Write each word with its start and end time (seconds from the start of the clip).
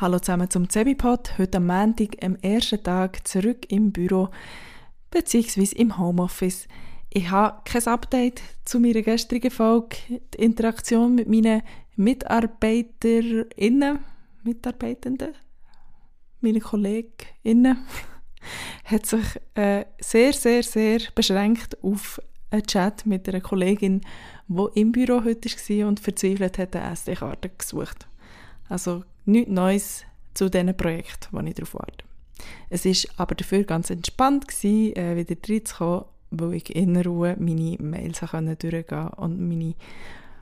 Hallo 0.00 0.20
zusammen 0.20 0.48
zum 0.48 0.68
Zebipod. 0.68 1.36
Heute 1.38 1.56
am 1.56 1.66
Montag, 1.66 2.22
am 2.22 2.36
ersten 2.36 2.80
Tag, 2.80 3.26
zurück 3.26 3.66
im 3.68 3.90
Büro 3.90 4.28
bzw. 5.10 5.74
im 5.74 5.98
Homeoffice. 5.98 6.68
Ich 7.10 7.28
habe 7.32 7.62
kein 7.64 7.84
Update 7.88 8.40
zu 8.64 8.78
meiner 8.78 9.02
gestrigen 9.02 9.50
Folge. 9.50 9.96
Die 10.08 10.38
Interaktion 10.38 11.16
mit 11.16 11.28
meinen 11.28 11.62
MitarbeiterInnen, 11.96 13.98
Mitarbeitenden, 14.44 15.34
meinen 16.42 16.60
KollegInnen, 16.60 17.78
hat 18.84 19.04
sich 19.04 19.26
äh, 19.54 19.84
sehr, 20.00 20.32
sehr, 20.32 20.62
sehr 20.62 21.00
beschränkt 21.12 21.76
auf 21.82 22.22
einen 22.50 22.62
Chat 22.62 23.04
mit 23.04 23.28
einer 23.28 23.40
Kollegin, 23.40 24.02
die 24.46 24.80
im 24.80 24.92
Büro 24.92 25.24
heute 25.24 25.50
war 25.50 25.88
und 25.88 25.98
verzweifelt 25.98 26.56
hat 26.56 26.76
eine 26.76 26.92
SD-Karte 26.92 27.48
gesucht. 27.48 28.06
Also 28.68 29.02
nichts 29.28 29.50
Neues 29.50 30.04
zu 30.34 30.48
diesen 30.48 30.76
Projekten, 30.76 31.28
wo 31.30 31.40
ich 31.40 31.54
darauf 31.54 31.74
warte. 31.74 32.04
Es 32.70 32.84
war 32.84 33.20
aber 33.20 33.34
dafür 33.34 33.64
ganz 33.64 33.90
entspannt, 33.90 34.48
gewesen, 34.48 34.96
äh, 34.96 35.16
wieder 35.16 35.36
reinzukommen, 35.48 36.04
weil 36.30 36.54
ich 36.54 36.74
in 36.74 36.96
Ruhe 36.96 37.36
meine 37.38 37.76
Mails 37.80 38.20
durchgehen 38.20 38.86
konnte 38.86 39.10
und 39.16 39.40
meine 39.48 39.74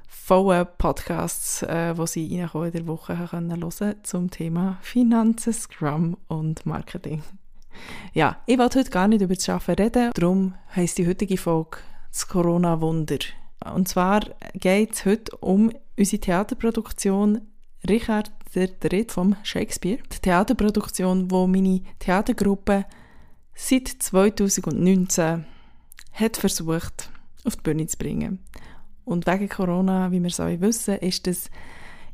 vollen 0.09 0.67
Podcasts, 0.79 1.63
äh, 1.63 1.95
die 1.95 2.07
sie 2.07 2.27
in 2.27 2.39
der 2.39 2.87
Woche 2.87 3.19
hören 3.19 3.49
können, 3.49 3.95
zum 4.03 4.31
Thema 4.31 4.79
Finanzen, 4.83 5.53
Scrum 5.53 6.17
und 6.29 6.67
Marketing. 6.67 7.23
Ja, 8.13 8.41
ich 8.47 8.59
wollte 8.59 8.81
heute 8.81 8.91
gar 8.91 9.09
nicht 9.09 9.23
über 9.23 9.35
das 9.35 9.49
Arbeiten 9.49 9.83
reden, 9.83 10.11
darum 10.15 10.55
heisst 10.75 10.99
die 10.99 11.07
heutige 11.07 11.37
Folge 11.37 11.79
das 12.11 12.27
Corona-Wunder. 12.29 13.19
Und 13.75 13.89
zwar 13.89 14.21
geht 14.55 14.95
es 14.95 15.05
heute 15.05 15.37
um 15.39 15.73
unsere 15.99 16.21
Theaterproduktion 16.21 17.43
Richard 17.89 18.31
III. 18.55 19.07
vom 19.09 19.37
Shakespeare. 19.43 19.99
Die 20.13 20.19
Theaterproduktion, 20.19 21.31
wo 21.31 21.47
meine 21.47 21.83
Theatergruppe 21.99 22.87
seit 23.55 23.89
2019 23.89 25.45
hat 26.13 26.37
versucht, 26.37 27.11
auf 27.45 27.57
die 27.57 27.63
Bühne 27.63 27.87
zu 27.87 27.97
bringen. 27.97 28.41
Und 29.05 29.27
wegen 29.27 29.49
Corona, 29.49 30.11
wie 30.11 30.21
wir 30.21 30.29
es 30.29 30.41
alle 30.41 30.61
wissen, 30.61 30.97
ist 30.97 31.27
das 31.27 31.51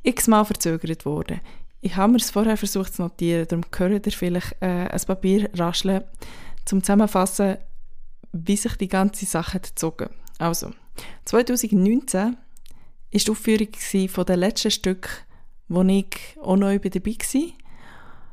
x-mal 0.03 0.45
verzögert 0.45 1.05
worden. 1.05 1.41
Ich 1.81 1.97
habe 1.97 2.13
mir 2.13 2.19
es 2.19 2.31
vorher 2.31 2.57
versucht 2.57 2.95
zu 2.95 3.03
notieren, 3.03 3.47
darum 3.49 3.65
gehört 3.71 4.07
ihr 4.07 4.13
vielleicht 4.13 4.57
äh, 4.61 4.89
ein 4.89 5.01
Papier 5.07 5.51
rascheln, 5.55 6.05
zum 6.65 6.83
Zusammenfassen, 6.83 7.57
wie 8.33 8.57
sich 8.57 8.77
die 8.77 8.89
ganze 8.89 9.27
Sache 9.27 9.61
gezogen 9.61 10.11
Also, 10.39 10.71
2019 11.25 12.21
war 12.21 12.37
die 13.13 13.31
Aufführung 13.31 14.09
von 14.09 14.27
den 14.27 14.39
letzten 14.39 14.71
Stück 14.71 15.27
wo 15.69 15.83
ich 15.83 16.07
auch 16.41 16.57
neu 16.57 16.79
dabei 16.79 17.11
war. 17.11 17.43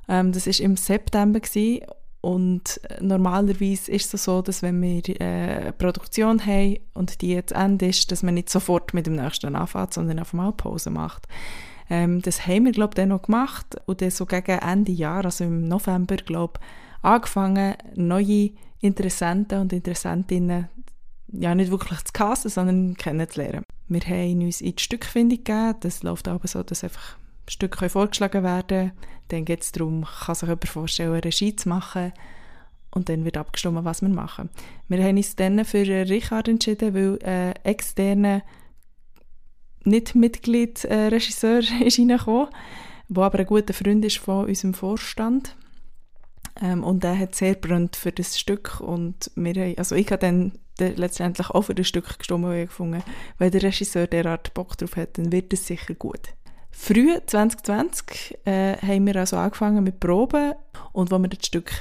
Ähm, 0.08 0.32
das 0.32 0.48
war 0.48 0.60
im 0.60 0.78
September 0.78 1.40
gewesen. 1.40 1.86
und 2.22 2.82
normalerweise 3.00 3.92
ist 3.92 4.14
es 4.14 4.26
so, 4.26 4.42
dass 4.42 4.62
wenn 4.62 4.82
wir 4.82 5.08
äh, 5.22 5.24
eine 5.24 5.74
Produktion 5.74 6.46
haben 6.46 6.78
und 6.94 7.22
die 7.22 7.30
jetzt 7.30 7.54
Ende 7.54 7.88
ist, 7.88 8.12
dass 8.12 8.24
man 8.24 8.34
nicht 8.34 8.50
sofort 8.50 8.94
mit 8.94 9.08
dem 9.08 9.16
nächsten 9.16 9.56
anfängt, 9.56 9.94
sondern 9.94 10.20
auf 10.20 10.34
einmal 10.34 10.52
Pause 10.54 10.90
macht. 10.90 11.28
Ähm, 11.90 12.22
das 12.22 12.46
haben 12.46 12.66
wir, 12.66 12.72
glaube 12.72 12.92
ich, 12.92 12.96
dann 12.96 13.10
noch 13.10 13.24
gemacht 13.24 13.78
und 13.86 14.02
dann 14.02 14.12
so 14.12 14.26
gegen 14.26 14.60
Ende 14.60 14.92
Jahr, 14.92 15.26
also 15.26 15.44
im 15.44 15.68
November, 15.68 16.18
glaube 16.18 16.60
ich, 16.60 17.06
angefangen, 17.06 17.76
neue 17.96 18.52
Interessenten 18.82 19.62
und 19.62 19.74
Interessentinnen 19.74 20.68
ja 21.32 21.56
nicht 21.56 21.72
wirklich 21.72 22.04
zu 22.04 22.14
casten, 22.14 22.50
sondern 22.50 22.96
kennenzulernen. 22.96 23.64
Wir 23.88 24.02
haben 24.02 24.42
uns 24.42 24.62
in 24.62 24.76
die 24.76 24.84
Stückfindung 24.84 25.38
gegeben. 25.38 25.76
Das 25.82 26.04
läuft 26.04 26.28
aber 26.28 26.48
so, 26.48 26.64
dass 26.64 26.84
einfach 26.84 27.18
Stücke 27.50 27.90
vorgeschlagen 27.90 28.44
werden 28.44 28.92
Dann 29.30 29.46
geht 29.46 29.62
es 29.62 29.72
darum, 29.72 30.06
kann 30.06 30.36
sich 30.36 30.48
jemand 30.48 30.68
vorstellen, 30.68 31.14
eine 31.14 31.24
Regie 31.24 31.56
zu 31.56 31.70
machen. 31.70 32.14
Und 32.92 33.10
dann 33.10 33.26
wird 33.26 33.38
abgestimmt, 33.38 33.84
was 33.84 34.02
wir 34.02 34.10
machen. 34.10 34.50
Wir 34.88 35.04
haben 35.04 35.18
uns 35.18 35.36
dann 35.36 35.64
für 35.64 35.86
Richard 35.86 36.48
entschieden, 36.48 36.94
weil 36.94 37.20
ein 37.24 37.54
externer 37.64 38.42
Nicht-Mitglied-Regisseur 39.84 41.60
ist 41.86 42.00
reingekommen, 42.00 42.48
der 43.08 43.24
aber 43.24 43.40
ein 43.40 43.46
guter 43.46 43.74
Freund 43.74 44.04
ist 44.06 44.18
von 44.18 44.46
unserem 44.46 44.74
Vorstand. 44.74 45.56
Ähm, 46.62 46.84
und 46.84 47.04
er 47.04 47.18
hat 47.18 47.36
sehr 47.36 47.56
brennt 47.56 47.96
für 47.96 48.12
das 48.12 48.40
Stück 48.40 48.80
und 48.82 49.32
wir 49.36 49.78
also 49.78 49.96
ich 49.96 50.12
habe 50.12 50.20
dann 50.20 50.54
letztendlich 50.80 51.50
auch 51.50 51.64
für 51.64 51.76
das 51.76 51.88
Stück 51.88 52.18
gestimmt, 52.18 52.46
weil 52.46 52.64
ich 52.64 52.70
gefunden 52.70 53.04
wenn 53.38 53.52
der 53.52 53.64
Regisseur 53.64 54.08
derart 54.08 54.54
Bock 54.54 54.78
drauf 54.78 54.96
hat, 54.96 55.18
dann 55.18 55.32
wird 55.32 55.54
es 55.54 55.68
sicher 55.68 55.94
gut. 55.94 56.30
Früh 56.82 57.14
2020 57.24 58.40
äh, 58.46 58.78
haben 58.78 59.06
wir 59.06 59.18
also 59.18 59.36
angefangen 59.36 59.84
mit 59.84 60.00
Proben 60.00 60.54
und 60.94 61.12
als 61.12 61.22
wir 61.22 61.28
das 61.28 61.46
Stück 61.46 61.72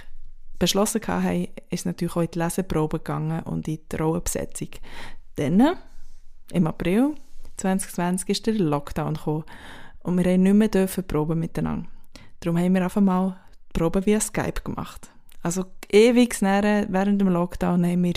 beschlossen 0.59 1.01
haben, 1.07 1.45
ist 1.71 1.81
es 1.81 1.85
natürlich 1.85 2.17
auch 2.17 2.23
in 2.23 2.31
die 2.33 2.39
Leseprobe 2.41 2.99
gegangen 2.99 3.45
und 3.45 3.69
in 3.69 3.79
die 3.91 3.97
Rollenbesetzung. 3.97 4.71
Dann, 5.37 5.77
im 6.53 6.67
April 6.67 7.15
2020, 7.59 8.29
ist 8.29 8.47
der 8.49 8.55
Lockdown 8.55 9.15
gekommen 9.15 9.45
und 10.03 10.19
wir 10.19 10.31
haben 10.31 10.43
nicht 10.43 10.55
mehr 10.55 10.69
dürfen 10.69 11.07
proben 11.07 11.39
miteinander. 11.39 11.89
Darum 12.41 12.59
haben 12.59 12.75
wir 12.75 12.83
einfach 12.83 13.01
mal 13.01 13.39
Proben 13.73 14.05
via 14.05 14.19
Skype 14.19 14.63
gemacht. 14.65 15.11
Also 15.43 15.65
ewig 15.91 16.43
während 16.43 17.21
dem 17.21 17.29
Lockdown 17.29 17.87
haben 17.87 18.03
wir 18.03 18.15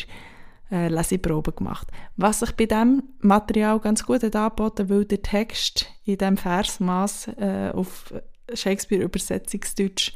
äh, 0.71 0.87
Leseproben 0.87 1.55
gemacht. 1.55 1.87
Was 2.15 2.39
sich 2.39 2.51
bei 2.53 2.65
diesem 2.65 3.03
Material 3.19 3.79
ganz 3.79 4.05
gut 4.05 4.23
hat 4.23 4.35
weil 4.35 5.05
der 5.05 5.21
Text 5.21 5.87
in 6.05 6.17
diesem 6.17 6.37
Versmaß 6.37 7.29
äh, 7.37 7.71
auf 7.73 8.13
Shakespeare-Übersetzungsdeutsch 8.53 10.13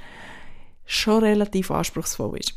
schon 0.86 1.24
relativ 1.24 1.72
anspruchsvoll 1.72 2.40
ist. 2.40 2.54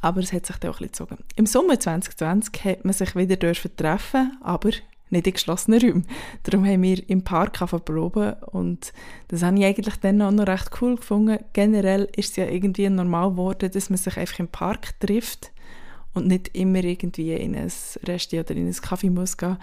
Aber 0.00 0.20
es 0.20 0.32
hat 0.32 0.46
sich 0.46 0.56
dann 0.56 0.70
auch 0.70 0.80
ein 0.80 0.88
bisschen 0.88 1.06
gezogen. 1.06 1.24
Im 1.36 1.46
Sommer 1.46 1.78
2020 1.78 2.64
hat 2.64 2.84
man 2.84 2.94
sich 2.94 3.14
wieder 3.16 3.36
dürfen 3.36 3.76
treffen, 3.76 4.38
aber 4.42 4.70
nicht 5.10 5.26
in 5.26 5.32
geschlossenen 5.32 5.80
Räumen. 5.80 6.06
Darum 6.42 6.66
haben 6.66 6.82
wir 6.82 7.08
im 7.08 7.22
Park 7.22 7.58
proben 7.84 8.34
und 8.50 8.92
das 9.28 9.42
habe 9.42 9.58
ich 9.58 9.64
eigentlich 9.64 9.96
dann 9.96 10.22
auch 10.22 10.30
noch 10.30 10.46
recht 10.46 10.70
cool 10.80 10.96
gefunden. 10.96 11.38
Generell 11.52 12.08
ist 12.16 12.30
es 12.30 12.36
ja 12.36 12.46
irgendwie 12.46 12.88
normal 12.88 13.30
geworden, 13.30 13.70
dass 13.70 13.90
man 13.90 13.98
sich 13.98 14.16
einfach 14.16 14.38
im 14.38 14.48
Park 14.48 14.98
trifft 15.00 15.52
und 16.14 16.26
nicht 16.26 16.56
immer 16.56 16.82
irgendwie 16.82 17.32
in 17.32 17.54
ein 17.54 17.72
Restaurant 18.04 18.50
oder 18.50 18.58
in 18.58 18.68
ein 18.68 18.74
Kaffee 18.74 19.10
muss 19.10 19.36
gehen, 19.36 19.58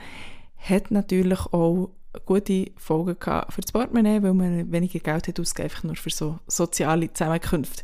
hat 0.58 0.92
natürlich 0.92 1.40
auch 1.48 1.90
gute 2.26 2.72
Folgen 2.78 3.18
gehabt 3.20 3.54
für 3.54 3.62
das 3.62 3.72
Portemonnaie, 3.72 4.22
weil 4.22 4.34
man 4.34 4.72
weniger 4.72 5.00
Geld 5.00 5.28
hat 5.28 5.60
einfach 5.60 5.84
nur 5.84 5.96
für 5.96 6.10
so 6.10 6.40
soziale 6.48 7.12
Zusammenkünfte. 7.12 7.84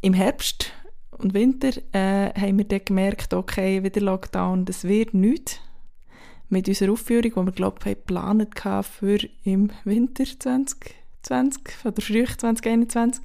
Im 0.00 0.14
Herbst 0.14 0.72
und 1.10 1.34
Winter 1.34 1.70
äh, 1.92 2.32
haben 2.38 2.58
wir 2.58 2.64
dann 2.64 2.84
gemerkt, 2.84 3.34
okay, 3.34 3.82
wieder 3.82 4.00
Lockdown, 4.00 4.64
das 4.64 4.84
wird 4.84 5.14
nichts 5.14 5.60
mit 6.48 6.68
unserer 6.68 6.92
Aufführung, 6.92 7.30
die 7.30 7.46
wir, 7.46 7.52
glaube 7.52 7.78
ich, 7.80 7.96
geplant 7.96 8.54
für 8.86 9.18
im 9.44 9.70
Winter 9.84 10.24
20 11.28 11.28
2020 11.28 11.84
oder 11.84 12.02
früh 12.02 12.24
2021 12.24 13.22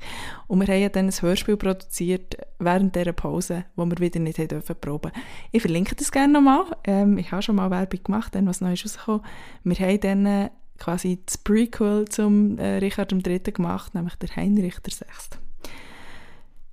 und 0.48 0.60
wir 0.60 0.74
haben 0.74 0.92
dann 0.92 1.06
ein 1.08 1.22
Hörspiel 1.22 1.58
produziert 1.58 2.38
während 2.60 2.96
dieser 2.96 3.14
Pause, 3.14 3.66
wo 3.76 3.86
wir 3.86 3.98
wieder 4.00 4.20
nicht 4.20 4.38
dürfen 4.52 4.76
proben. 4.80 5.12
Ich 5.52 5.62
verlinke 5.62 5.96
das 5.96 6.12
gerne 6.12 6.34
nochmal. 6.34 6.66
Ähm, 6.84 7.18
ich 7.18 7.32
habe 7.32 7.42
schon 7.42 7.56
mal 7.56 7.72
Werbung 7.72 8.04
gemacht, 8.04 8.36
dann 8.36 8.48
was 8.48 8.62
Neues 8.62 8.84
rausgekommen. 8.84 9.22
Wir 9.64 9.88
haben 9.88 10.00
dann 10.02 10.26
äh, 10.26 10.50
quasi 10.78 11.20
das 11.26 11.38
Prequel 11.38 12.06
zum 12.10 12.58
äh, 12.58 12.78
Richard 12.78 13.14
III. 13.14 13.40
gemacht, 13.40 13.96
nämlich 13.96 14.16
der 14.16 14.36
Heinrich 14.36 14.76
VI. 14.86 15.06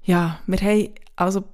Ja, 0.02 0.40
wir 0.46 0.60
haben 0.60 0.88
also 1.16 1.44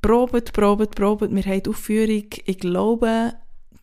probiert, 0.00 0.52
probiert, 0.52 0.94
probiert. 0.94 1.34
Wir 1.34 1.44
haben 1.44 1.62
die 1.62 1.70
Aufführung, 1.70 2.26
ich 2.44 2.58
glaube, 2.58 3.34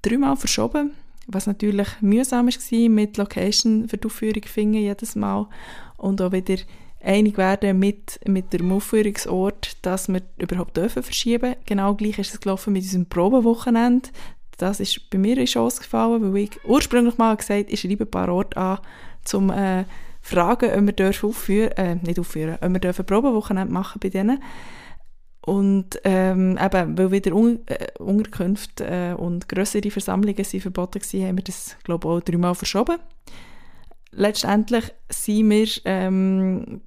dreimal 0.02 0.38
verschoben 0.38 0.92
was 1.28 1.48
natürlich 1.48 1.88
mühsam 2.02 2.48
war, 2.48 2.90
mit 2.90 3.18
Location 3.18 3.88
für 3.88 3.98
die 3.98 4.08
Aufführung 4.08 4.44
finden 4.44 4.80
jedes 4.80 5.16
Mal 5.16 5.48
und 5.98 6.22
auch 6.22 6.32
wieder 6.32 6.58
einig 7.04 7.38
werden 7.38 7.80
mit, 7.80 8.20
mit 8.28 8.54
dem 8.54 8.72
Aufführungsort, 8.72 9.78
dass 9.82 10.08
wir 10.08 10.22
überhaupt 10.38 10.78
dürfen 10.78 11.04
verschieben. 11.04 11.56
Genau 11.66 11.96
gleich 11.96 12.20
ist 12.20 12.34
es 12.34 12.40
gelaufen 12.40 12.74
mit 12.74 12.84
unserem 12.84 13.08
Probenwochenende. 13.08 14.10
Das 14.58 14.80
ist 14.80 15.10
bei 15.10 15.18
mir 15.18 15.38
in 15.38 15.46
Chance 15.46 15.82
gefallen, 15.82 16.34
weil 16.34 16.44
ich 16.44 16.64
ursprünglich 16.66 17.18
mal 17.18 17.36
gesagt 17.36 17.62
habe, 17.62 17.72
ich 17.72 17.80
schreibe 17.80 18.04
ein 18.04 18.12
paar 18.12 18.30
Orte 18.30 18.58
an, 18.58 18.80
um 19.34 19.50
äh, 19.50 19.86
fragen, 20.22 20.72
ob 20.72 20.86
wir 20.86 20.94
dürfen 20.94 21.30
aufführen, 21.30 21.72
äh, 21.72 21.96
nicht 21.96 22.20
aufführen, 22.20 22.58
ob 22.62 22.72
wir 22.72 22.80
dürfen 22.80 23.06
Probenwochenende 23.06 23.74
machen 23.74 24.00
bei 24.00 24.10
denen. 24.10 24.42
Und 25.44 26.00
ähm, 26.04 26.58
eben, 26.62 26.98
weil 26.98 27.12
wieder 27.12 27.34
Un 27.34 27.60
äh, 27.66 27.88
Unterkünfte 27.98 28.86
äh, 28.86 29.14
und 29.14 29.50
größere 29.50 29.90
Versammlungen 29.90 30.44
sind 30.44 30.62
verboten 30.62 31.00
waren, 31.02 31.28
haben 31.28 31.38
wir 31.38 31.44
das, 31.44 31.76
glaube 31.84 32.08
ich, 32.08 32.14
auch 32.14 32.22
dreimal 32.22 32.54
verschoben. 32.54 32.98
Letztendlich 34.12 34.94
sind 35.10 35.50
wir 35.50 35.68
ähm, 35.86 36.82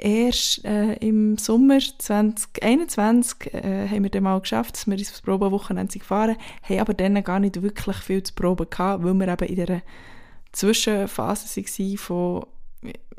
erst 0.00 0.64
äh, 0.64 0.94
im 0.94 1.36
Sommer 1.38 1.78
2021 1.78 3.54
äh, 3.54 3.88
haben 3.88 4.02
wir 4.02 4.10
dann 4.10 4.24
mal 4.24 4.40
geschafft, 4.40 4.74
dass 4.74 4.86
wir 4.86 4.98
ins 4.98 5.20
Probenwochenende 5.20 5.98
gefahren 5.98 6.36
haben, 6.62 6.80
aber 6.80 6.94
dann 6.94 7.22
gar 7.22 7.40
nicht 7.40 7.62
wirklich 7.62 7.96
viel 7.96 8.22
zu 8.22 8.34
proben 8.34 8.68
gehabt, 8.68 9.04
weil 9.04 9.14
wir 9.14 9.28
eben 9.28 9.48
in 9.48 9.56
dieser 9.56 9.82
Zwischenphase 10.52 11.62
waren 11.62 11.96
von 11.96 12.46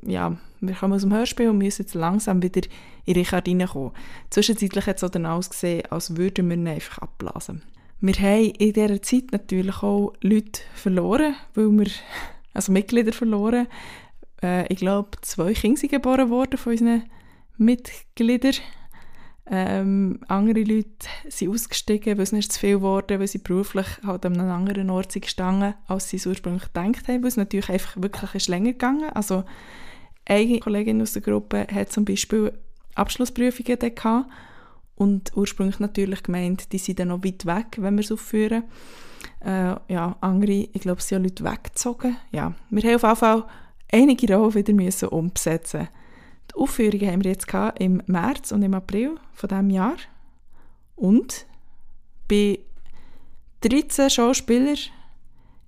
ja, 0.03 0.37
wir 0.59 0.75
kommen 0.75 0.93
aus 0.93 1.01
dem 1.01 1.13
Hörspiel 1.13 1.49
und 1.49 1.57
müssen 1.57 1.83
jetzt 1.83 1.93
langsam 1.93 2.41
wieder 2.41 2.61
in 3.05 3.13
Richard 3.13 3.47
reinkommen. 3.47 3.91
Zwischenzeitlich 4.29 4.85
hat 4.85 4.97
es 4.97 5.03
auch 5.03 5.09
dann 5.09 5.25
ausgesehen, 5.25 5.85
als 5.89 6.17
würden 6.17 6.49
wir 6.49 6.57
ihn 6.57 6.67
einfach 6.67 6.99
abblasen. 6.99 7.61
Wir 7.99 8.15
haben 8.15 8.51
in 8.57 8.73
dieser 8.73 9.01
Zeit 9.01 9.31
natürlich 9.31 9.83
auch 9.83 10.13
Leute 10.21 10.61
verloren, 10.73 11.35
weil 11.53 11.69
wir, 11.69 11.91
also 12.53 12.71
Mitglieder 12.71 13.13
verloren. 13.13 13.67
Äh, 14.41 14.71
ich 14.73 14.79
glaube, 14.79 15.09
zwei 15.21 15.53
Kinder 15.53 15.79
sind 15.79 15.91
geboren 15.91 16.31
worden 16.31 16.57
von 16.57 16.71
unseren 16.71 17.03
Mitgliedern. 17.57 18.55
Ähm, 19.47 20.19
andere 20.27 20.61
Leute 20.61 21.07
sind 21.27 21.49
ausgestiegen, 21.49 22.17
weil 22.17 22.23
es 22.23 22.31
nicht 22.31 22.53
zu 22.53 22.59
viel 22.59 22.75
geworden 22.75 23.19
weil 23.19 23.27
sie 23.27 23.39
beruflich 23.39 23.87
halt 24.05 24.25
an 24.25 24.39
einem 24.39 24.51
anderen 24.51 24.89
Ort 24.89 25.11
sind 25.11 25.23
gestanden, 25.23 25.73
als 25.87 26.09
sie 26.09 26.17
es 26.17 26.27
ursprünglich 26.27 26.71
gedacht 26.71 27.07
haben, 27.07 27.21
weil 27.21 27.27
es 27.27 27.37
natürlich 27.37 27.69
einfach 27.69 28.01
wirklich 28.01 28.35
ist 28.35 28.47
länger 28.47 28.73
gegangen. 28.73 29.09
Also 29.13 29.43
eine 30.25 30.59
Kollegin 30.59 31.01
aus 31.01 31.13
der 31.13 31.23
Gruppe 31.23 31.65
hat 31.73 31.91
zum 31.91 32.05
Beispiel 32.05 32.53
Abschlussprüfungen 32.95 33.79
gehabt 33.79 34.29
und 34.95 35.35
ursprünglich 35.35 35.79
natürlich 35.79 36.21
gemeint, 36.21 36.71
die 36.71 36.77
sind 36.77 36.99
dann 36.99 37.07
noch 37.07 37.23
weit 37.23 37.45
weg, 37.45 37.77
wenn 37.77 37.95
wir 37.95 38.03
es 38.03 38.11
aufführen. 38.11 38.63
Äh, 39.43 39.75
ja, 39.87 40.15
andere, 40.21 40.69
ich 40.71 40.81
glaube, 40.81 41.01
sind 41.01 41.17
ja 41.17 41.23
Leute 41.23 41.43
weggezogen. 41.43 42.15
Ja, 42.31 42.53
wir 42.69 42.83
haben 42.83 42.95
auf 42.95 43.03
jeden 43.03 43.15
Fall 43.15 43.45
einige 43.91 44.35
Rollen 44.35 44.53
wieder 44.53 44.73
müssen 44.73 45.09
umbesetzen 45.09 45.89
Die 46.51 46.59
Aufführungen 46.59 47.11
haben 47.11 47.23
wir 47.23 47.31
jetzt 47.31 47.47
im 47.79 48.01
März 48.07 48.51
und 48.51 48.61
im 48.61 48.73
April 48.73 49.15
von 49.33 49.49
diesem 49.49 49.69
Jahr. 49.69 49.95
Und 50.95 51.45
bei 52.27 52.59
13 53.61 54.09
Schauspielern, 54.09 54.77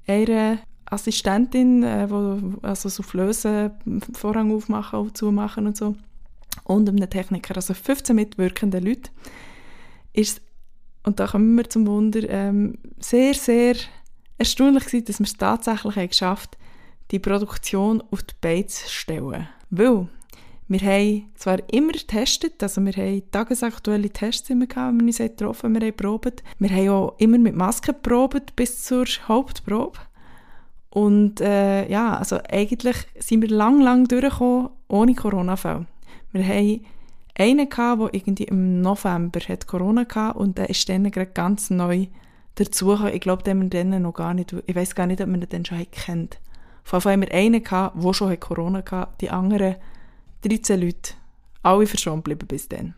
einer 0.07 0.59
Assistentin, 0.85 1.83
äh, 1.83 2.09
wo 2.09 2.59
also 2.61 2.89
so 2.89 3.03
Flößen 3.03 3.71
Vorhang 4.13 4.53
aufmachen 4.53 4.99
und 4.99 5.17
zumachen 5.17 5.67
und 5.67 5.77
so, 5.77 5.95
und 6.65 6.87
einem 6.87 7.09
Techniker, 7.09 7.55
also 7.55 7.73
15 7.73 8.15
mitwirkende 8.15 8.79
Leute, 8.79 9.09
ist 10.13 10.41
und 11.05 11.19
da 11.19 11.27
kommen 11.27 11.55
wir 11.55 11.69
zum 11.69 11.85
Wunder, 11.85 12.21
ähm, 12.29 12.77
sehr, 12.99 13.33
sehr 13.33 13.75
erstaunlich 14.37 14.85
gewesen, 14.85 15.05
dass 15.05 15.19
wir 15.19 15.25
es 15.25 15.37
tatsächlich 15.37 15.95
haben 15.95 16.09
geschafft 16.09 16.57
die 17.11 17.19
Produktion 17.19 18.01
auf 18.09 18.23
die 18.23 18.33
Beine 18.39 18.67
zu 18.67 18.89
stellen. 18.89 19.47
Weil 19.69 20.07
wir 20.67 20.79
haben 20.79 21.29
zwar 21.35 21.59
immer 21.71 21.91
getestet, 21.91 22.61
also 22.63 22.81
wir 22.81 22.93
haben 22.93 23.21
tagesaktuelle 23.31 24.09
Tests 24.09 24.49
immer 24.49 24.65
gehabt, 24.65 24.93
wenn 24.93 25.01
wir 25.01 25.07
uns 25.07 25.17
getroffen 25.17 25.75
haben, 25.75 25.81
wir 25.81 25.87
haben 25.87 25.97
probiert. 25.97 26.43
Wir 26.59 26.69
haben 26.69 26.89
auch 26.89 27.15
immer 27.17 27.37
mit 27.37 27.55
Masken 27.55 27.95
probiert 28.01 28.55
bis 28.55 28.83
zur 28.83 29.05
Hauptprobe. 29.27 29.99
Und 30.89 31.41
äh, 31.41 31.89
ja, 31.89 32.17
also 32.17 32.39
eigentlich 32.49 32.95
sind 33.19 33.41
wir 33.41 33.49
lang, 33.49 33.81
lang 33.81 34.07
durchgekommen 34.07 34.69
ohne 34.87 35.15
Corona-Fälle. 35.15 35.87
Wir 36.31 36.47
haben 36.47 36.85
einen 37.35 37.69
gehabt, 37.69 38.01
der 38.01 38.13
irgendwie 38.13 38.43
im 38.43 38.81
November 38.81 39.39
hat 39.39 39.67
Corona 39.67 40.01
hatte 40.01 40.37
und 40.37 40.57
der 40.57 40.69
ist 40.69 40.87
dann 40.87 41.09
gerade 41.09 41.31
ganz 41.31 41.69
neu 41.71 42.07
dazugekommen. 42.55 43.13
Ich 43.13 43.21
glaube, 43.21 43.43
den 43.43 43.61
haben 43.61 43.91
wir 43.91 43.99
noch 43.99 44.13
gar 44.13 44.33
nicht, 44.33 44.55
ich 44.65 44.75
weiß 44.75 44.93
gar 44.95 45.07
nicht, 45.07 45.21
ob 45.21 45.27
man 45.27 45.41
den 45.41 45.65
schon 45.65 45.85
kennt. 45.91 46.39
Vor 46.83 47.03
allem 47.05 47.21
haben 47.21 47.29
wir 47.29 47.37
einen 47.37 47.63
der 47.63 48.13
schon 48.13 48.39
Corona 48.39 48.83
hatte, 48.89 49.07
die 49.19 49.29
anderen 49.29 49.75
13 50.43 50.79
Leute, 50.79 51.13
alle 51.61 51.87
verschont 51.87 52.23
geblieben 52.23 52.47
bis 52.47 52.67
dann. 52.67 52.95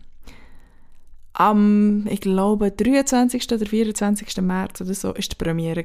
Am, 1.34 2.08
ich 2.08 2.22
glaube, 2.22 2.72
23. 2.72 3.52
oder 3.52 3.66
24. 3.66 4.38
März 4.42 4.82
oder 4.82 4.94
so 4.94 5.10
war 5.10 5.16
die 5.16 5.36
Premiere. 5.38 5.84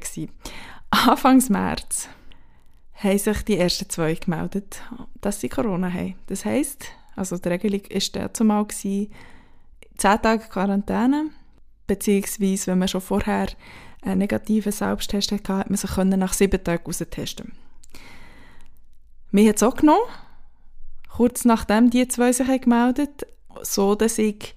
Anfangs 0.89 1.49
März 1.49 2.07
haben 2.95 3.17
sich 3.17 3.43
die 3.43 3.57
ersten 3.57 3.89
zwei 3.89 4.13
gemeldet, 4.13 4.81
dass 5.19 5.41
sie 5.41 5.49
Corona 5.49 5.91
haben. 5.91 6.15
Das 6.27 6.45
heisst, 6.45 6.85
also 7.15 7.37
die 7.37 7.49
Regelung 7.49 7.81
war 7.81 8.21
dazu 8.21 8.43
mal, 8.43 8.65
10 8.67 9.09
Tage 9.97 10.47
Quarantäne, 10.47 11.29
beziehungsweise 11.87 12.67
wenn 12.67 12.79
man 12.79 12.87
schon 12.87 13.01
vorher 13.01 13.47
einen 14.01 14.19
negativen 14.19 14.71
Selbsttest 14.71 15.31
hatte, 15.31 15.57
hat 15.57 15.69
man 15.69 15.77
sich 15.77 15.95
nach 15.97 16.33
sieben 16.33 16.63
Tagen 16.63 16.85
austesten 16.85 17.51
Mir 19.31 19.49
hat 19.49 19.57
es 19.57 19.63
auch 19.63 19.75
genommen, 19.75 19.99
kurz 21.15 21.45
nachdem 21.45 21.89
die 21.89 22.07
zwei 22.07 22.31
sich 22.31 22.61
gemeldet 22.61 23.25
so 23.61 23.95
dass 23.95 24.17
ich 24.17 24.55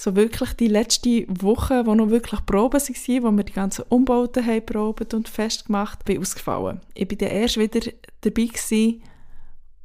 so 0.00 0.16
wirklich 0.16 0.54
die 0.54 0.68
letzte 0.68 1.26
Woche, 1.28 1.84
wo 1.84 1.94
noch 1.94 2.08
wirklich 2.08 2.44
Proben 2.46 2.80
waren, 2.80 3.22
wo 3.22 3.36
wir 3.36 3.44
die 3.44 3.52
ganzen 3.52 3.84
Umbauten 3.90 4.46
haben 4.46 4.64
probiert 4.64 5.12
und 5.12 5.28
festgemacht, 5.28 6.06
bin 6.06 6.18
ausgefallen. 6.18 6.80
Ich 6.94 7.06
bin 7.06 7.18
dann 7.18 7.28
erst 7.28 7.58
wieder 7.58 7.80
dabei 8.22 8.46
gewesen, 8.46 9.02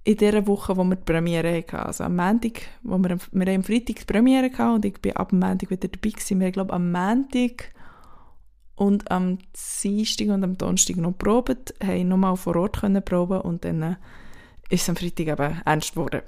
in 0.06 0.18
der 0.18 0.48
Woche, 0.48 0.78
wo 0.78 0.84
wir 0.86 0.96
die 0.96 1.04
Premiere 1.04 1.58
hatten. 1.58 1.76
Also 1.76 2.06
am 2.06 2.16
Montag, 2.16 2.62
wo 2.84 2.98
wir, 2.98 3.18
wir 3.32 3.56
am 3.56 3.64
Freitag 3.64 3.96
die 3.98 4.06
Premiere 4.06 4.52
hatten 4.54 4.76
und 4.76 4.86
ich 4.86 5.02
bin 5.02 5.16
ab 5.18 5.30
dem 5.30 5.40
Montag 5.40 5.70
wieder 5.70 5.88
dabei 5.88 6.10
gewesen. 6.10 6.40
Wir 6.40 6.46
haben, 6.46 6.54
glaube 6.54 6.74
am 6.74 6.92
Montag 6.92 7.74
und 8.76 9.12
am 9.12 9.40
Dienstag 9.84 10.28
und 10.30 10.44
am 10.44 10.58
Donnerstag 10.58 10.98
noch 10.98 11.18
probiert, 11.18 11.74
haben 11.84 12.08
nochmal 12.08 12.38
vor 12.38 12.56
Ort 12.56 12.80
können 12.80 13.04
proben 13.04 13.42
und 13.42 13.66
dann 13.66 13.82
äh, 13.82 13.96
ist 14.70 14.90
am 14.90 14.96
Freitag 14.96 15.28
eben 15.28 15.62
ernst 15.66 15.94
geworden. 15.94 16.22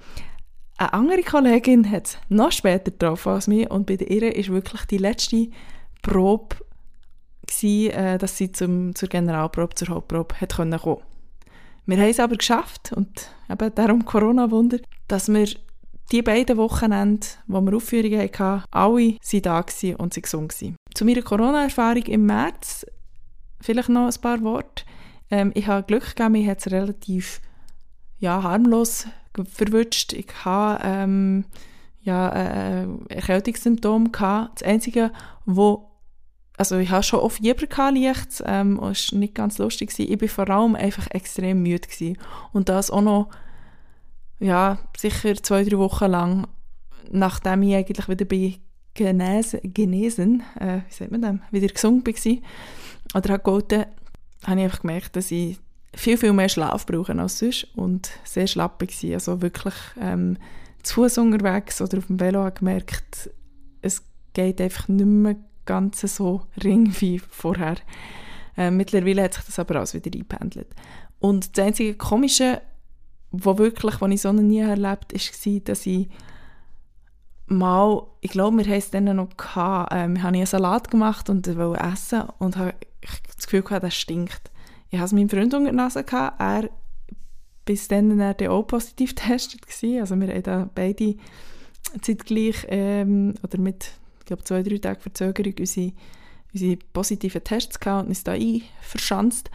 Eine 0.77 0.93
andere 0.93 1.23
Kollegin 1.23 1.89
hat 1.89 2.07
es 2.07 2.17
noch 2.29 2.51
später 2.51 2.91
getroffen 2.91 3.33
als 3.33 3.47
mich 3.47 3.69
und 3.69 3.87
bei 3.87 3.95
ihr 3.95 4.21
war 4.21 4.53
wirklich 4.53 4.85
die 4.85 4.99
letzte 4.99 5.49
Probe, 6.03 6.55
gewesen, 7.47 7.91
äh, 7.91 8.17
dass 8.17 8.37
sie 8.37 8.51
zum, 8.51 8.93
zur 8.93 9.09
Generalprobe, 9.09 9.75
zur 9.75 9.89
Hauptprobe 9.89 10.39
hat 10.39 10.55
kommen 10.55 10.79
konnte. 10.79 11.03
Wir 11.85 11.97
haben 11.97 12.09
es 12.09 12.19
aber 12.19 12.35
geschafft 12.35 12.91
und 12.93 13.31
eben 13.49 13.73
darum 13.73 14.05
Corona-Wunder, 14.05 14.79
dass 15.07 15.29
wir 15.29 15.47
die 16.11 16.21
beiden 16.21 16.57
Wochenende, 16.57 17.25
wo 17.47 17.61
wir 17.61 17.75
Aufführungen 17.75 18.19
hatten, 18.19 18.63
alle 18.71 19.17
sind 19.21 19.45
da 19.45 19.59
und 19.97 20.13
sind 20.13 20.23
gesund 20.23 20.61
waren. 20.61 20.75
Zu 20.93 21.05
meiner 21.05 21.21
Corona-Erfahrung 21.21 22.03
im 22.03 22.25
März 22.25 22.85
vielleicht 23.61 23.89
noch 23.89 24.07
ein 24.07 24.21
paar 24.21 24.41
Worte. 24.41 24.83
Ähm, 25.29 25.51
ich 25.55 25.67
habe 25.67 25.85
Glück 25.85 26.15
gehabt, 26.15 26.31
mich 26.31 26.47
hat 26.47 26.59
es 26.59 26.71
relativ 26.71 27.41
ja, 28.19 28.43
harmlos 28.43 29.07
verwünscht. 29.51 30.13
Ich 30.13 30.27
hatte 30.43 30.83
ähm, 30.83 31.45
ja, 32.01 32.29
äh, 32.29 32.87
Erkältungssymptome. 33.09 34.09
Gehabt. 34.09 34.61
Das 34.61 34.67
Einzige, 34.67 35.11
wo 35.45 35.87
also 36.57 36.77
ich 36.77 36.89
hatte 36.89 37.03
schon 37.03 37.19
oft 37.19 37.37
Fieber 37.37 37.91
leicht, 37.91 38.41
ähm, 38.45 38.81
es 38.83 39.11
war 39.11 39.19
nicht 39.19 39.35
ganz 39.35 39.59
lustig. 39.59 39.93
Ich 39.99 40.21
war 40.21 40.27
vor 40.27 40.49
allem 40.49 40.75
einfach 40.75 41.07
extrem 41.11 41.61
müde. 41.61 41.87
Gewesen. 41.87 42.17
Und 42.51 42.67
das 42.67 42.89
auch 42.89 43.01
noch, 43.01 43.29
ja, 44.39 44.79
sicher 44.97 45.35
zwei, 45.35 45.63
drei 45.63 45.77
Wochen 45.77 46.05
lang, 46.05 46.47
nachdem 47.11 47.61
ich 47.61 47.75
eigentlich 47.75 48.09
wieder 48.09 48.25
bei 48.25 48.59
genesen, 48.95 49.59
genesen 49.73 50.43
äh, 50.59 50.81
wie 50.89 50.93
sagt 50.93 51.11
man 51.11 51.21
das, 51.21 51.35
wieder 51.51 51.67
gesund 51.67 52.07
war, 52.07 52.37
oder 53.13 53.33
hat 53.35 53.43
habe 54.43 54.59
ich 54.59 54.63
einfach 54.65 54.81
gemerkt, 54.81 55.15
dass 55.15 55.29
ich 55.29 55.59
viel, 55.93 56.17
viel 56.17 56.33
mehr 56.33 56.49
Schlaf 56.49 56.85
brauche 56.85 57.17
als 57.17 57.39
sonst 57.39 57.67
und 57.75 58.09
sehr 58.23 58.47
schlappig 58.47 59.03
war. 59.03 59.13
Also 59.13 59.41
wirklich 59.41 59.75
ähm, 59.99 60.37
zu 60.83 60.95
Fuß 60.95 61.17
unterwegs 61.19 61.81
oder 61.81 61.97
auf 61.97 62.07
dem 62.07 62.19
Velo 62.19 62.43
habe 62.43 62.59
gemerkt, 62.59 63.29
es 63.81 64.03
geht 64.33 64.61
einfach 64.61 64.87
nicht 64.87 65.05
mehr 65.05 65.35
ganz 65.65 66.01
so 66.01 66.43
ring 66.63 66.93
wie 66.99 67.19
vorher. 67.19 67.77
Äh, 68.55 68.71
mittlerweile 68.71 69.23
hat 69.23 69.35
sich 69.35 69.45
das 69.45 69.59
aber 69.59 69.75
alles 69.75 69.93
wieder 69.93 70.11
eingependelt. 70.13 70.67
Und 71.19 71.57
das 71.57 71.65
einzige 71.65 71.95
Komische, 71.95 72.61
was 73.31 73.57
wirklich, 73.57 74.01
was 74.01 74.11
ich 74.11 74.21
so 74.21 74.31
noch 74.31 74.41
nie 74.41 74.59
erlebt 74.59 75.13
habe, 75.13 75.19
war, 75.19 75.59
dass 75.61 75.85
ich 75.85 76.09
mal, 77.47 78.07
ich 78.21 78.31
glaube, 78.31 78.57
wir 78.57 78.65
haben 78.65 78.73
es 78.73 78.91
dann 78.91 79.15
noch 79.15 79.29
gehabt, 79.35 79.93
ähm, 79.93 80.21
habe 80.21 80.35
einen 80.35 80.45
Salat 80.45 80.91
gemacht 80.91 81.29
und 81.29 81.47
wollte 81.55 81.83
essen 81.83 82.23
und 82.39 82.57
habe 82.57 82.73
das 83.35 83.45
Gefühl 83.45 83.63
gehabt, 83.63 83.83
das 83.83 83.95
stinkt. 83.95 84.51
Ich 84.89 84.97
hatte 84.97 85.07
es 85.07 85.11
meinem 85.13 85.29
Freund 85.29 85.53
unter 85.53 85.65
der 85.65 85.73
Nase, 85.73 86.03
gehabt, 86.03 86.39
er 86.39 86.69
bis 87.65 87.87
dann 87.89 88.17
er 88.19 88.51
auch 88.51 88.63
positiv 88.63 89.15
getestet 89.15 89.61
war. 89.67 90.01
Also 90.01 90.15
wir 90.15 90.27
haben 90.27 90.43
da 90.43 90.69
beide 90.73 91.15
zeitgleich 92.01 92.65
ähm, 92.69 93.33
oder 93.43 93.57
mit 93.57 93.91
glaube, 94.27 94.43
zwei, 94.43 94.61
drei 94.61 94.77
Tage 94.77 95.01
Verzögerung 95.01 95.53
unsere, 95.59 95.91
unsere 96.53 96.77
positiven 96.93 97.43
Tests 97.43 97.79
gehabt 97.79 98.03
und 98.03 98.09
uns 98.09 98.23
da 98.23 98.33
einverschanzt. 98.33 99.49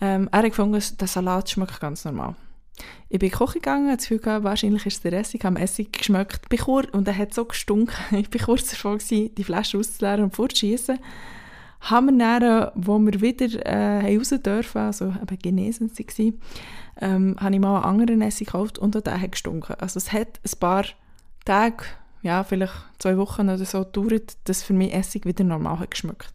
Ähm, 0.00 0.28
er 0.30 0.40
hat 0.40 0.46
gefunden, 0.46 0.82
der 1.00 1.08
Salat 1.08 1.48
schmeckt 1.48 1.80
ganz 1.80 2.04
normal. 2.04 2.34
Ich 3.08 3.18
bin 3.18 3.30
kochen 3.30 3.62
gegangen, 3.62 3.88
das 3.88 4.02
Gefühl 4.02 4.18
gehabt, 4.18 4.44
wahrscheinlich 4.44 4.84
ist 4.84 5.02
der 5.02 5.14
Essig, 5.14 5.42
habe 5.44 5.58
Essig 5.58 5.94
geschmeckt, 5.94 6.50
und 6.92 7.08
er 7.08 7.16
hat 7.16 7.32
so 7.32 7.46
gestunken, 7.46 7.94
ich 8.18 8.28
bin 8.28 8.42
kurz 8.42 8.68
davor 8.68 8.98
gewesen, 8.98 9.34
die 9.34 9.44
Flasche 9.44 9.78
auszuleeren 9.78 10.24
und 10.24 10.36
fortzuschießen. 10.36 10.98
Haben 11.80 12.18
wir 12.18 12.40
dann, 12.40 12.70
wo 12.74 12.98
wir 12.98 13.20
wieder 13.20 13.64
äh, 13.66 14.16
raus 14.16 14.30
dürfen, 14.30 14.78
also 14.78 15.06
eben 15.06 15.38
genesen 15.38 15.90
waren, 15.90 16.40
ähm, 17.00 17.36
habe 17.38 17.54
ich 17.54 17.60
mal 17.60 17.76
einen 17.76 17.84
anderen 17.84 18.22
Essig 18.22 18.48
gekauft 18.48 18.78
und 18.78 18.96
auch 18.96 19.02
der 19.02 19.20
hat 19.20 19.32
gestunken. 19.32 19.76
Also 19.78 19.98
es 19.98 20.12
hat 20.12 20.40
ein 20.44 20.58
paar 20.58 20.84
Tage 21.44 21.84
ja, 22.22 22.42
vielleicht 22.42 22.74
zwei 22.98 23.16
Wochen 23.16 23.42
oder 23.42 23.64
so 23.64 23.84
gedauert, 23.84 24.36
dass 24.44 24.62
für 24.62 24.72
mich 24.72 24.92
Essig 24.92 25.26
wieder 25.26 25.44
normal 25.44 25.78
hat 25.78 25.92
geschmeckt. 25.92 26.34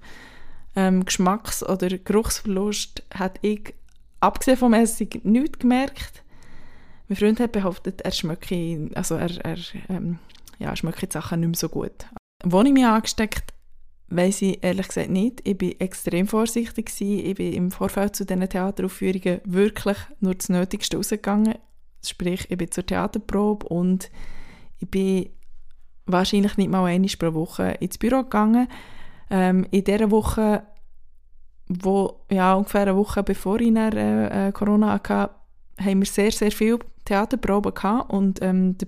Ähm, 0.76 1.04
Geschmacks- 1.04 1.64
oder 1.64 1.90
Geruchsverlust 1.90 3.04
hat 3.14 3.40
ich, 3.42 3.74
abgesehen 4.22 4.58
vom 4.58 4.74
Essig, 4.74 5.26
nichts 5.26 5.60
gemerkt, 5.60 6.24
Mein 7.10 7.18
Freund 7.18 7.42
hat 7.42 7.52
behauptet, 7.52 8.00
er 8.02 8.12
schmecke, 8.12 8.90
also 8.96 9.16
er, 9.16 9.32
er 9.44 9.58
ähm, 9.90 10.20
ja, 10.60 10.74
schmecke 10.78 11.08
die 11.08 11.12
Sachen 11.12 11.42
nicht 11.42 11.50
mehr 11.50 11.58
so 11.58 11.68
gut. 11.68 12.06
Wo 12.46 12.62
ich 12.62 12.72
mich 12.72 12.86
angesteckt 12.86 13.51
weiß 14.12 14.42
ich 14.44 14.64
ehrlich 14.64 14.88
gesagt 14.88 15.10
nicht. 15.10 15.42
Ich 15.48 15.60
war 15.60 15.70
extrem 15.80 16.28
vorsichtig. 16.28 16.88
Gewesen. 16.88 17.26
Ich 17.26 17.36
bin 17.36 17.54
im 17.54 17.72
Vorfeld 17.72 18.16
zu 18.16 18.26
diesen 18.26 18.48
Theateraufführungen 18.48 19.42
wirklich 19.46 19.98
nur 20.20 20.36
das 20.36 20.50
Nötigste 20.50 20.98
rausgegangen. 20.98 21.56
Sprich, 22.06 22.46
ich 22.50 22.58
bin 22.58 22.72
zur 22.72 22.86
Theaterprobe 22.86 23.68
und 23.68 24.12
ich 24.80 24.90
bin 24.90 25.30
wahrscheinlich 26.06 26.58
nicht 26.58 26.70
mal 26.70 26.86
einmal 26.86 27.10
pro 27.18 27.34
Woche 27.34 27.78
ins 27.80 27.98
Büro 27.98 28.24
gegangen. 28.24 28.68
Ähm, 29.30 29.66
in 29.72 29.84
dieser 29.84 30.12
Woche, 30.12 30.64
wo, 31.68 32.22
ja, 32.30 32.54
ungefähr 32.54 32.82
eine 32.82 32.96
Woche 32.96 33.24
bevor 33.24 33.60
ich 33.62 33.74
dann, 33.74 33.96
äh, 33.96 34.52
Corona 34.54 34.94
hatte, 34.94 35.30
haben 35.80 36.00
wir 36.00 36.06
sehr, 36.06 36.32
sehr 36.32 36.52
viele 36.52 36.80
Theaterproben 37.06 37.74
gehabt 37.74 38.12
und 38.12 38.42
ähm, 38.42 38.78
der 38.78 38.88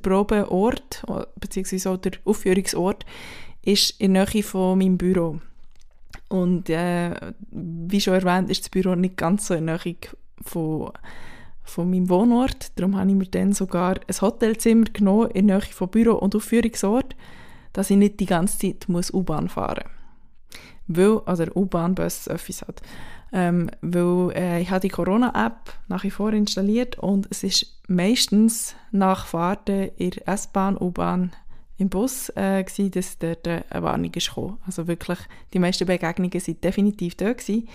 beziehungsweise 1.39 1.91
auch 1.91 1.97
der 1.97 2.13
Aufführungsort, 2.25 3.05
ist 3.63 3.99
in 3.99 4.13
der 4.13 4.27
Nähe 4.31 4.43
von 4.43 4.77
meinem 4.77 4.97
Büro. 4.97 5.39
Und 6.29 6.69
äh, 6.69 7.33
wie 7.51 8.01
schon 8.01 8.13
erwähnt, 8.13 8.49
ist 8.49 8.63
das 8.63 8.69
Büro 8.69 8.95
nicht 8.95 9.17
ganz 9.17 9.47
so 9.47 9.53
in 9.53 9.67
der 9.67 9.79
Nähe 9.83 9.95
von, 10.41 10.91
von 11.63 11.89
meinem 11.89 12.09
Wohnort. 12.09 12.77
Darum 12.77 12.97
habe 12.97 13.09
ich 13.09 13.15
mir 13.15 13.25
dann 13.27 13.53
sogar 13.53 13.95
ein 14.07 14.21
Hotelzimmer 14.21 14.85
genommen 14.85 15.31
in 15.31 15.47
der 15.47 15.59
Nähe 15.59 15.67
von 15.67 15.89
Büro 15.89 16.15
und 16.15 16.35
Aufführungsort, 16.35 17.15
dass 17.71 17.89
ich 17.89 17.97
nicht 17.97 18.19
die 18.19 18.25
ganze 18.25 18.59
Zeit 18.59 18.87
U-Bahn 19.13 19.49
fahren 19.49 19.83
muss. 20.87 20.97
Weil, 20.97 21.21
also 21.25 21.45
U-Bahn-Bus 21.55 22.27
Office 22.27 22.61
hat. 22.63 22.81
Ähm, 23.31 23.71
weil 23.81 24.31
äh, 24.35 24.61
ich 24.61 24.69
habe 24.69 24.81
die 24.81 24.89
Corona-App 24.89 25.73
nach 25.87 26.03
wie 26.03 26.11
vor 26.11 26.33
installiert 26.33 26.99
und 26.99 27.27
es 27.31 27.43
ist 27.43 27.81
meistens 27.87 28.75
nach 28.91 29.25
Fahrten 29.25 29.89
in 29.97 30.11
S-Bahn, 30.11 30.77
U-Bahn, 30.77 31.31
im 31.83 31.89
Bus 31.89 32.29
äh, 32.35 32.63
gewesen, 32.63 32.91
dass 32.91 33.17
dort 33.17 33.47
eine 33.47 33.83
Warnung 33.83 34.11
ist 34.13 34.29
gekommen. 34.29 34.57
Also 34.65 34.87
wirklich, 34.87 35.19
die 35.53 35.59
meisten 35.59 35.85
Begegnungen 35.85 36.39
sind 36.39 36.63
definitiv 36.63 37.15
da 37.15 37.31
gewesen. 37.33 37.67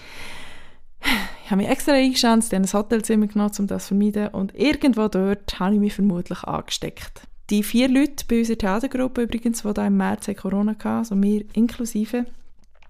Ich 1.44 1.50
habe 1.50 1.62
mich 1.62 1.70
extra 1.70 1.92
eingeschätzt, 1.92 2.52
ein 2.52 2.66
Hotelzimmer 2.70 3.28
genommen, 3.28 3.52
um 3.58 3.66
das 3.68 3.84
zu 3.84 3.88
vermeiden 3.88 4.28
und 4.28 4.54
irgendwo 4.54 5.06
dort 5.08 5.60
habe 5.60 5.74
ich 5.74 5.80
mich 5.80 5.94
vermutlich 5.94 6.42
angesteckt. 6.42 7.22
Die 7.50 7.62
vier 7.62 7.88
Leute 7.88 8.24
bei 8.28 8.40
unserer 8.40 8.58
Theatergruppe 8.58 9.22
übrigens, 9.22 9.62
die 9.62 9.72
da 9.72 9.86
im 9.86 9.96
März 9.96 10.28
Corona 10.36 10.72
hatten, 10.72 10.88
also 10.88 11.14
mir 11.14 11.44
inklusive, 11.54 12.26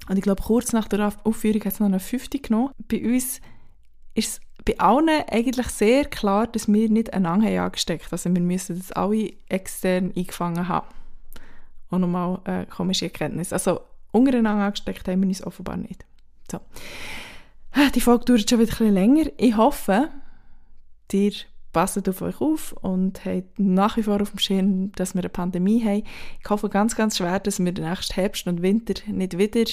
und 0.08 0.16
ich 0.16 0.22
glaube, 0.22 0.42
kurz 0.42 0.72
nach 0.72 0.88
der 0.88 1.12
Aufführung 1.24 1.60
hat 1.60 1.74
es 1.74 1.80
noch 1.80 1.86
eine 1.86 2.00
fünfte 2.00 2.38
genommen. 2.38 2.70
Bei 2.88 3.04
uns 3.04 3.40
ist 4.14 4.28
es 4.28 4.40
bei 4.64 4.78
allen 4.78 5.08
eigentlich 5.08 5.68
sehr 5.68 6.04
klar, 6.04 6.46
dass 6.46 6.66
wir 6.66 6.88
nicht 6.88 7.12
einander 7.12 7.62
angesteckt 7.62 8.06
haben. 8.06 8.12
Also 8.12 8.34
wir 8.34 8.40
müssen 8.42 8.78
das 8.78 8.92
alle 8.92 9.32
extern 9.48 10.12
eingefangen 10.16 10.68
haben. 10.68 10.86
Auch 11.90 11.98
nochmal 11.98 12.40
eine 12.44 12.66
komische 12.66 13.06
Erkenntnis. 13.06 13.52
Also 13.52 13.80
untereinander 14.12 14.64
angesteckt 14.64 15.08
haben 15.08 15.22
wir 15.22 15.28
uns 15.28 15.42
offenbar 15.42 15.76
nicht. 15.76 16.04
So. 16.50 16.60
Die 17.94 18.00
Folge 18.00 18.24
dauert 18.24 18.48
schon 18.48 18.58
wieder 18.58 18.72
ein 18.72 18.78
bisschen 18.78 18.94
länger. 18.94 19.26
Ich 19.36 19.56
hoffe, 19.56 20.08
ihr 21.12 21.32
passt 21.72 22.08
auf 22.08 22.22
euch 22.22 22.40
auf 22.40 22.72
und 22.72 23.24
habt 23.24 23.58
nach 23.58 23.96
wie 23.96 24.02
vor 24.02 24.20
auf 24.20 24.30
dem 24.30 24.38
Schirm, 24.38 24.92
dass 24.92 25.14
wir 25.14 25.20
eine 25.20 25.28
Pandemie 25.28 25.84
haben. 25.84 26.04
Ich 26.42 26.50
hoffe 26.50 26.68
ganz, 26.68 26.96
ganz 26.96 27.18
schwer, 27.18 27.40
dass 27.40 27.62
wir 27.62 27.72
den 27.72 27.88
nächsten 27.88 28.14
Herbst 28.14 28.46
und 28.46 28.62
Winter 28.62 28.94
nicht 29.06 29.38
wieder 29.38 29.70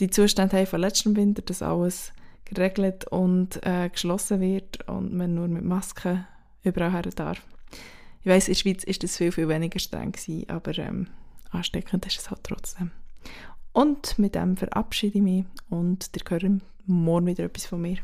die 0.00 0.10
Zustände 0.10 0.56
haben 0.56 0.66
von 0.66 0.80
letztem 0.80 1.16
Winter, 1.16 1.42
dass 1.42 1.60
alles 1.60 2.12
geregelt 2.44 3.06
und 3.08 3.64
äh, 3.66 3.88
geschlossen 3.90 4.40
wird 4.40 4.88
und 4.88 5.12
man 5.12 5.34
nur 5.34 5.48
mit 5.48 5.64
Masken 5.64 6.26
überall 6.62 6.92
her 6.92 7.02
darf. 7.02 7.42
Ich 8.22 8.26
weiß, 8.26 8.48
in 8.48 8.54
der 8.54 8.58
Schweiz 8.60 8.84
ist 8.84 9.02
das 9.02 9.16
viel, 9.16 9.32
viel 9.32 9.48
weniger 9.48 9.78
streng 9.78 10.12
gewesen, 10.12 10.48
aber 10.48 10.76
ähm, 10.78 11.08
ansteckend 11.50 12.06
ist 12.06 12.18
es 12.18 12.30
halt 12.30 12.44
trotzdem. 12.44 12.90
Und 13.72 14.18
mit 14.18 14.34
dem 14.34 14.56
verabschiede 14.56 15.18
ich 15.18 15.24
mich 15.24 15.44
und 15.68 16.10
ihr 16.14 16.22
hört 16.30 16.62
morgen 16.86 17.26
wieder 17.26 17.44
etwas 17.44 17.66
von 17.66 17.82
mir. 17.82 17.98